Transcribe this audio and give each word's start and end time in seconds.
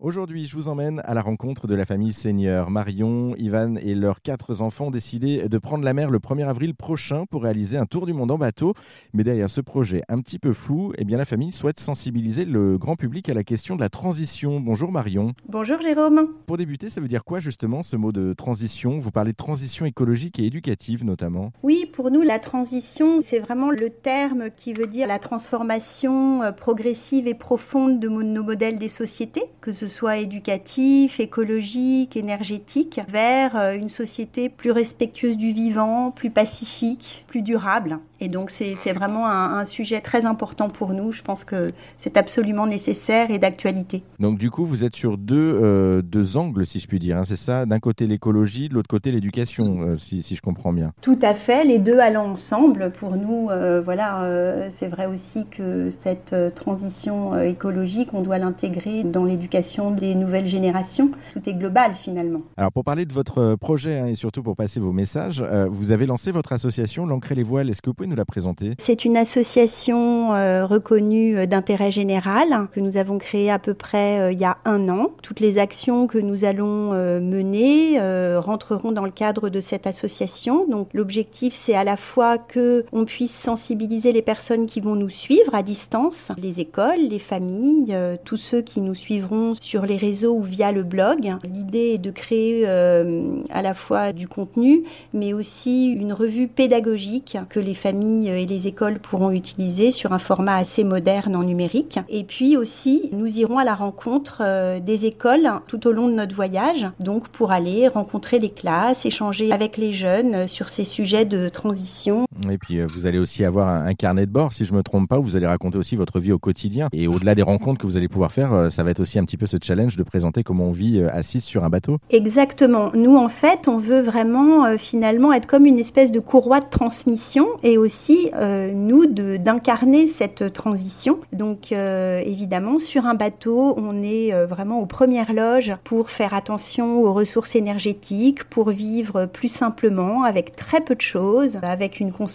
Aujourd'hui, 0.00 0.46
je 0.46 0.56
vous 0.56 0.66
emmène 0.66 1.00
à 1.04 1.14
la 1.14 1.22
rencontre 1.22 1.68
de 1.68 1.74
la 1.76 1.84
famille 1.84 2.12
Seigneur. 2.12 2.68
Marion, 2.68 3.36
Ivan 3.36 3.76
et 3.76 3.94
leurs 3.94 4.22
quatre 4.22 4.60
enfants 4.60 4.88
ont 4.88 4.90
décidé 4.90 5.48
de 5.48 5.58
prendre 5.58 5.84
la 5.84 5.94
mer 5.94 6.10
le 6.10 6.18
1er 6.18 6.48
avril 6.48 6.74
prochain 6.74 7.26
pour 7.30 7.44
réaliser 7.44 7.78
un 7.78 7.86
tour 7.86 8.04
du 8.04 8.12
monde 8.12 8.32
en 8.32 8.36
bateau. 8.36 8.74
Mais 9.12 9.22
derrière 9.22 9.48
ce 9.48 9.60
projet 9.60 10.02
un 10.08 10.20
petit 10.20 10.40
peu 10.40 10.52
fou, 10.52 10.92
eh 10.98 11.04
bien 11.04 11.16
la 11.16 11.24
famille 11.24 11.52
souhaite 11.52 11.78
sensibiliser 11.78 12.44
le 12.44 12.76
grand 12.76 12.96
public 12.96 13.28
à 13.28 13.34
la 13.34 13.44
question 13.44 13.76
de 13.76 13.80
la 13.80 13.88
transition. 13.88 14.58
Bonjour 14.58 14.90
Marion. 14.90 15.32
Bonjour 15.48 15.80
Jérôme. 15.80 16.28
Pour 16.46 16.56
débuter, 16.56 16.90
ça 16.90 17.00
veut 17.00 17.08
dire 17.08 17.24
quoi 17.24 17.38
justement 17.38 17.84
ce 17.84 17.96
mot 17.96 18.10
de 18.10 18.32
transition? 18.32 18.98
Vous 18.98 19.12
parlez 19.12 19.30
de 19.30 19.36
transition 19.36 19.86
écologique 19.86 20.40
et 20.40 20.44
éducative 20.44 21.04
notamment. 21.04 21.52
Oui, 21.62 21.88
pour 21.90 22.10
nous, 22.10 22.22
la 22.22 22.40
transition, 22.40 23.20
c'est 23.20 23.38
vraiment 23.38 23.70
le 23.70 23.90
terme 23.90 24.50
qui 24.50 24.72
veut 24.72 24.88
dire 24.88 25.06
la 25.06 25.20
transformation 25.20 26.42
euh, 26.42 26.50
progressive 26.50 27.28
et 27.28 27.34
profonde 27.34 28.00
de 28.00 28.08
nos 28.08 28.42
modèles 28.42 28.78
des 28.80 28.88
sociétés, 28.88 29.44
que 29.60 29.72
ce 29.72 29.83
soit 29.86 30.18
éducatif, 30.18 31.20
écologique, 31.20 32.16
énergétique, 32.16 33.00
vers 33.08 33.56
euh, 33.56 33.74
une 33.74 33.88
société 33.88 34.48
plus 34.48 34.70
respectueuse 34.70 35.36
du 35.36 35.52
vivant, 35.52 36.10
plus 36.10 36.30
pacifique, 36.30 37.24
plus 37.26 37.42
durable. 37.42 37.98
Et 38.20 38.28
donc 38.28 38.50
c'est 38.50 38.92
vraiment 38.92 39.26
un, 39.26 39.58
un, 39.58 39.64
sujet 39.64 40.00
très 40.00 40.24
important 40.24 40.70
pour 40.70 40.94
nous. 40.94 41.12
Je 41.12 41.22
pense 41.22 41.44
que 41.44 41.72
c'est 41.98 42.16
absolument 42.16 42.66
nécessaire 42.66 43.30
et 43.30 43.38
d'actualité. 43.38 44.02
Donc 44.18 44.38
du 44.38 44.50
coup, 44.50 44.64
vous 44.64 44.84
êtes 44.84 44.96
sur 44.96 45.18
deux, 45.18 45.36
euh, 45.62 46.00
deux 46.00 46.36
angles, 46.36 46.64
si 46.64 46.80
je 46.80 46.86
puis 46.86 46.98
dire. 46.98 47.18
Hein, 47.18 47.24
c'est 47.24 47.36
ça, 47.36 47.66
d'un 47.66 47.80
côté 47.80 48.06
l'écologie, 48.06 48.68
de 48.68 48.74
l'autre 48.74 48.88
côté 48.88 49.10
l'éducation, 49.10 49.80
euh, 49.80 49.96
si, 49.96 50.22
si, 50.22 50.36
je 50.36 50.42
comprends 50.42 50.72
bien. 50.72 50.92
Tout 51.00 51.18
à 51.22 51.34
fait, 51.34 51.64
les 51.64 51.78
deux 51.78 51.98
allant 51.98 52.30
ensemble. 52.30 52.92
Pour 52.92 53.16
nous, 53.16 53.50
euh, 53.50 53.82
voilà, 53.84 54.22
c'est 54.70 54.86
vrai 54.86 55.06
aussi 55.06 55.46
que 55.50 55.90
cette 55.90 56.34
transition 56.54 57.38
écologique, 57.38 58.10
on 58.14 58.22
doit 58.22 58.38
l'intégrer 58.38 59.02
dans 59.02 59.24
l'éducation 59.24 59.73
des 59.90 60.14
nouvelles 60.14 60.46
générations. 60.46 61.10
Tout 61.32 61.40
est 61.46 61.54
global 61.54 61.94
finalement. 61.94 62.42
Alors 62.56 62.72
pour 62.72 62.84
parler 62.84 63.04
de 63.06 63.12
votre 63.12 63.56
projet 63.56 63.98
hein, 63.98 64.06
et 64.06 64.14
surtout 64.14 64.42
pour 64.42 64.56
passer 64.56 64.80
vos 64.80 64.92
messages, 64.92 65.44
vous 65.70 65.92
avez 65.92 66.06
lancé 66.06 66.30
votre 66.32 66.52
association 66.52 67.06
L'Ancrer 67.06 67.34
les 67.34 67.42
voiles. 67.42 67.70
Est-ce 67.70 67.82
que 67.82 67.90
vous 67.90 67.94
pouvez 67.94 68.08
nous 68.08 68.16
la 68.16 68.24
présenter? 68.24 68.74
C'est 68.78 69.04
une 69.04 69.16
association 69.16 70.30
reconnue 70.66 71.46
d'intérêt 71.46 71.90
général 71.90 72.68
que 72.72 72.80
nous 72.80 72.96
avons 72.96 73.18
créée 73.18 73.50
à 73.50 73.58
peu 73.58 73.74
près 73.74 74.32
il 74.32 74.38
y 74.38 74.44
a 74.44 74.58
un 74.64 74.88
an. 74.88 75.10
Toutes 75.22 75.40
les 75.40 75.58
actions 75.58 76.06
que 76.06 76.18
nous 76.18 76.44
allons 76.44 76.92
mener 77.20 77.98
rentreront 78.38 78.92
dans 78.92 79.04
le 79.04 79.10
cadre 79.10 79.48
de 79.48 79.60
cette 79.60 79.86
association. 79.86 80.66
Donc 80.68 80.88
l'objectif 80.92 81.54
c'est 81.54 81.74
à 81.74 81.84
la 81.84 81.96
fois 81.96 82.38
que 82.38 82.84
on 82.92 83.04
puisse 83.04 83.34
sensibiliser 83.34 84.12
les 84.12 84.22
personnes 84.22 84.66
qui 84.66 84.80
vont 84.80 84.94
nous 84.94 85.10
suivre 85.10 85.54
à 85.54 85.62
distance, 85.62 86.28
les 86.38 86.60
écoles, 86.60 87.00
les 87.08 87.18
familles, 87.18 87.88
euh, 87.90 88.16
tous 88.24 88.36
ceux 88.36 88.62
qui 88.62 88.80
nous 88.80 88.94
suivront 88.94 89.54
sur 89.64 89.86
les 89.86 89.96
réseaux 89.96 90.34
ou 90.34 90.42
via 90.42 90.72
le 90.72 90.82
blog. 90.82 91.36
L'idée 91.42 91.94
est 91.94 91.98
de 91.98 92.10
créer 92.10 92.64
euh, 92.66 93.38
à 93.48 93.62
la 93.62 93.72
fois 93.72 94.12
du 94.12 94.28
contenu, 94.28 94.84
mais 95.14 95.32
aussi 95.32 95.86
une 95.86 96.12
revue 96.12 96.48
pédagogique 96.48 97.38
que 97.48 97.60
les 97.60 97.72
familles 97.72 98.28
et 98.28 98.44
les 98.44 98.66
écoles 98.66 98.98
pourront 98.98 99.30
utiliser 99.30 99.90
sur 99.90 100.12
un 100.12 100.18
format 100.18 100.56
assez 100.56 100.84
moderne 100.84 101.34
en 101.34 101.42
numérique. 101.42 101.98
Et 102.10 102.24
puis 102.24 102.58
aussi, 102.58 103.08
nous 103.12 103.38
irons 103.38 103.56
à 103.56 103.64
la 103.64 103.74
rencontre 103.74 104.42
euh, 104.42 104.80
des 104.80 105.06
écoles 105.06 105.50
tout 105.66 105.86
au 105.86 105.92
long 105.92 106.08
de 106.08 106.14
notre 106.14 106.34
voyage, 106.34 106.86
donc 107.00 107.28
pour 107.28 107.50
aller 107.50 107.88
rencontrer 107.88 108.38
les 108.38 108.50
classes, 108.50 109.06
échanger 109.06 109.50
avec 109.50 109.78
les 109.78 109.92
jeunes 109.92 110.46
sur 110.46 110.68
ces 110.68 110.84
sujets 110.84 111.24
de 111.24 111.48
transition. 111.48 112.26
Et 112.50 112.58
puis 112.58 112.78
euh, 112.78 112.86
vous 112.92 113.06
allez 113.06 113.18
aussi 113.18 113.44
avoir 113.44 113.68
un, 113.68 113.94
carnet 113.94 114.26
de 114.26 114.30
bord, 114.30 114.52
si 114.52 114.64
je 114.64 114.74
me 114.74 114.82
trompe 114.82 115.08
pas, 115.08 115.18
où 115.18 115.22
vous 115.22 115.36
allez 115.36 115.46
raconter 115.46 115.78
aussi 115.78 115.96
votre 115.96 116.20
vie 116.20 116.32
au 116.32 116.38
quotidien. 116.38 116.88
Et 116.92 117.06
au-delà 117.06 117.34
des 117.34 117.42
rencontres 117.42 117.80
que 117.80 117.86
vous 117.86 117.96
allez 117.96 118.08
pouvoir 118.08 118.32
faire, 118.32 118.52
euh, 118.52 118.70
ça 118.70 118.82
va 118.82 118.90
être 118.90 119.00
aussi 119.00 119.18
un 119.18 119.24
petit 119.24 119.36
peu 119.36 119.46
ce 119.46 119.56
challenge 119.62 119.96
de 119.96 120.02
présenter 120.02 120.42
comment 120.42 120.64
on 120.64 120.72
vit 120.72 121.00
euh, 121.00 121.08
assise 121.12 121.44
sur 121.44 121.64
un 121.64 121.70
bateau. 121.70 121.98
Exactement. 122.10 122.90
Nous, 122.94 123.16
en 123.16 123.28
fait, 123.28 123.68
on 123.68 123.78
veut 123.78 124.00
vraiment 124.00 124.76
finalement 124.78 125.32
être 125.32 125.46
comme 125.46 125.66
une 125.66 125.78
espèce 125.78 126.10
de 126.10 126.20
courroie 126.20 126.60
de 126.60 126.68
transmission 126.68 127.46
et 127.62 127.78
aussi 127.78 128.30
nous 128.74 129.06
d'incarner 129.06 130.08
cette 130.08 130.52
transition. 130.52 131.18
Donc 131.32 131.72
évidemment, 131.72 132.78
sur 132.78 133.06
un 133.06 133.14
bateau, 133.14 133.74
on 133.76 134.02
est 134.02 134.32
vraiment 134.46 134.80
aux 134.80 134.86
premières 134.86 135.32
loges 135.32 135.74
pour 135.84 136.10
faire 136.10 136.34
attention 136.34 137.02
aux 137.02 137.12
ressources 137.12 137.56
énergétiques, 137.56 138.44
pour 138.44 138.70
vivre 138.70 139.26
plus 139.26 139.48
simplement 139.48 140.24
avec 140.24 140.56
très 140.56 140.80
peu 140.80 140.94
de 140.94 141.00
choses, 141.00 141.58
avec 141.62 142.00
une 142.00 142.12
consommation 142.12 142.33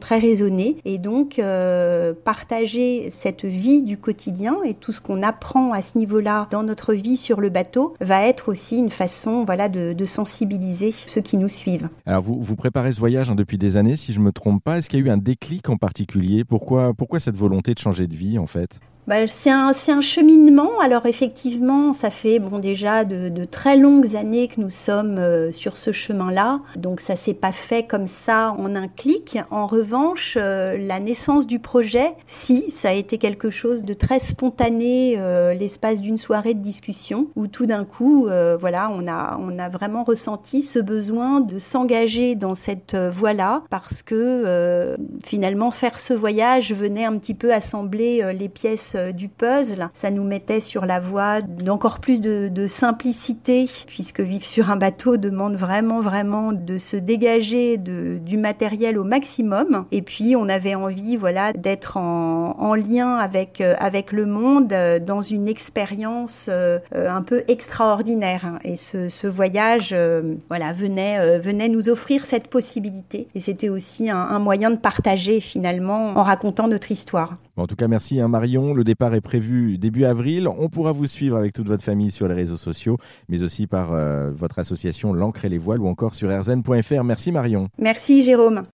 très 0.00 0.18
raisonnée 0.18 0.76
et 0.84 0.98
donc 0.98 1.38
euh, 1.38 2.12
partager 2.12 3.10
cette 3.10 3.44
vie 3.44 3.82
du 3.82 3.96
quotidien 3.96 4.56
et 4.64 4.74
tout 4.74 4.92
ce 4.92 5.00
qu'on 5.00 5.22
apprend 5.22 5.72
à 5.72 5.82
ce 5.82 5.96
niveau-là 5.96 6.48
dans 6.50 6.62
notre 6.62 6.94
vie 6.94 7.16
sur 7.16 7.40
le 7.40 7.48
bateau 7.48 7.94
va 8.00 8.26
être 8.26 8.48
aussi 8.50 8.76
une 8.76 8.90
façon 8.90 9.44
voilà, 9.44 9.68
de, 9.68 10.06
sensibiliser 10.06 10.94
ceux 11.06 11.20
qui 11.20 11.36
nous 11.36 11.48
suivent. 11.48 11.90
Alors 12.06 12.22
vous, 12.22 12.40
vous 12.40 12.56
préparez 12.56 12.92
ce 12.92 13.00
voyage 13.00 13.28
hein, 13.28 13.34
depuis 13.34 13.58
des 13.58 13.76
années, 13.76 13.96
si 13.96 14.12
je 14.12 14.20
ne 14.20 14.24
me 14.24 14.32
trompe 14.32 14.62
pas. 14.64 14.78
Est-ce 14.78 14.88
qu'il 14.88 15.00
y 15.00 15.02
a 15.02 15.06
eu 15.06 15.10
un 15.10 15.18
déclic 15.18 15.68
en 15.68 15.76
particulier? 15.76 16.44
Pourquoi, 16.44 16.94
pourquoi 16.94 17.20
cette 17.20 17.36
volonté 17.36 17.74
de 17.74 17.78
changer 17.78 18.06
de 18.06 18.16
vie 18.16 18.38
en 18.38 18.46
fait? 18.46 18.80
Bah, 19.08 19.26
c'est 19.26 19.48
un, 19.50 19.72
cheminement. 20.02 20.80
Alors 20.80 21.06
effectivement, 21.06 21.94
ça 21.94 22.10
fait 22.10 22.38
bon 22.38 22.58
déjà 22.58 23.06
de, 23.06 23.46
très 23.46 23.74
longues 23.78 24.14
années 24.14 24.48
que 24.48 24.60
nous 24.60 24.68
sommes 24.68 25.16
euh, 25.16 25.50
sur 25.50 25.78
ce 25.78 25.92
chemin-là. 25.92 26.60
Donc 26.76 27.00
ça 27.00 27.16
s'est 27.16 27.32
pas 27.32 27.50
fait 27.50 27.84
comme 27.84 28.06
ça 28.06 28.54
en 28.58 28.76
un 28.76 28.86
clic. 28.86 29.38
En 29.50 29.66
revanche, 29.66 30.36
euh, 30.38 30.76
la 30.76 31.00
naissance 31.00 31.46
du 31.46 31.58
projet, 31.58 32.12
si 32.26 32.70
ça 32.70 32.90
a 32.90 32.92
été 32.92 33.16
quelque 33.16 33.48
chose 33.48 33.82
de 33.82 33.94
très 33.94 34.18
spontané, 34.18 35.14
euh, 35.16 35.54
l'espace 35.54 36.02
d'une 36.02 36.18
soirée 36.18 36.52
de 36.52 36.60
discussion, 36.60 37.28
où 37.34 37.46
tout 37.46 37.64
d'un 37.64 37.86
coup, 37.86 38.28
voilà, 38.60 38.90
on 38.90 39.08
a 39.08 39.68
vraiment 39.70 40.04
ressenti 40.04 40.60
ce 40.60 40.78
besoin 40.78 41.40
de 41.40 41.58
s'engager 41.58 42.34
dans 42.34 42.54
cette 42.54 42.94
voie-là, 42.94 43.62
parce 43.70 44.02
que 44.02 44.96
finalement 45.24 45.70
faire 45.70 45.98
ce 45.98 46.12
voyage 46.12 46.74
venait 46.74 47.06
un 47.06 47.16
petit 47.16 47.34
peu 47.34 47.54
assembler 47.54 48.34
les 48.34 48.50
pièces 48.50 48.97
du 49.14 49.28
puzzle. 49.28 49.88
Ça 49.92 50.10
nous 50.10 50.24
mettait 50.24 50.60
sur 50.60 50.84
la 50.84 51.00
voie 51.00 51.40
d'encore 51.42 52.00
plus 52.00 52.20
de, 52.20 52.66
simplicité, 52.68 53.68
puisque 53.86 54.20
vivre 54.20 54.44
sur 54.44 54.70
un 54.70 54.76
bateau 54.76 55.16
demande 55.16 55.56
vraiment, 55.56 56.00
vraiment 56.00 56.52
de 56.52 56.78
se 56.78 56.96
dégager 56.96 57.78
du 57.78 58.36
matériel 58.36 58.98
au 58.98 59.04
maximum. 59.04 59.86
Et 59.90 60.02
puis, 60.02 60.36
on 60.36 60.48
avait 60.48 60.74
envie, 60.74 61.16
voilà, 61.16 61.52
d'être 61.52 61.96
en, 61.96 62.37
en, 62.58 62.74
lien 62.74 63.16
avec, 63.16 63.60
avec 63.60 64.12
le 64.12 64.26
monde 64.26 64.74
dans 65.04 65.22
une 65.22 65.48
expérience 65.48 66.48
euh, 66.48 66.78
un 66.94 67.22
peu 67.22 67.42
extraordinaire. 67.48 68.58
Et 68.64 68.76
ce, 68.76 69.08
ce 69.08 69.26
voyage, 69.26 69.90
euh, 69.92 70.34
voilà, 70.48 70.72
venait, 70.72 71.18
euh, 71.18 71.38
venait 71.38 71.68
nous 71.68 71.88
offrir 71.88 72.26
cette 72.26 72.48
possibilité. 72.48 73.28
Et 73.34 73.40
c'était 73.40 73.68
aussi 73.68 74.10
un, 74.10 74.18
un 74.18 74.38
moyen 74.38 74.70
de 74.70 74.76
partager 74.76 75.40
finalement 75.40 76.16
en 76.16 76.22
racontant 76.22 76.68
notre 76.68 76.90
histoire. 76.90 77.36
En 77.56 77.66
tout 77.66 77.76
cas, 77.76 77.88
merci 77.88 78.20
hein, 78.20 78.28
Marion. 78.28 78.74
Le 78.74 78.84
départ 78.84 79.14
est 79.14 79.20
prévu 79.20 79.78
début 79.78 80.04
avril. 80.04 80.48
On 80.48 80.68
pourra 80.68 80.92
vous 80.92 81.06
suivre 81.06 81.36
avec 81.36 81.52
toute 81.52 81.66
votre 81.66 81.82
famille 81.82 82.10
sur 82.10 82.28
les 82.28 82.34
réseaux 82.34 82.56
sociaux, 82.56 82.96
mais 83.28 83.42
aussi 83.42 83.66
par 83.66 83.92
euh, 83.92 84.30
votre 84.32 84.58
association 84.58 85.12
L'encre 85.12 85.44
et 85.44 85.48
les 85.48 85.58
voiles 85.58 85.80
ou 85.80 85.88
encore 85.88 86.14
sur 86.14 86.30
erzen.fr. 86.30 87.04
Merci 87.04 87.32
Marion. 87.32 87.68
Merci 87.78 88.22
Jérôme. 88.22 88.66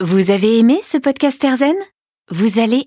Vous 0.00 0.30
avez 0.30 0.58
aimé 0.58 0.80
ce 0.82 0.98
podcast 0.98 1.42
Erzen 1.44 1.76
Vous 2.30 2.58
allez 2.58 2.86